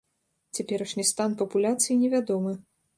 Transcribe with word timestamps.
Цяперашні 0.55 1.05
стан 1.11 1.37
папуляцый 1.45 2.03
невядомы. 2.05 2.61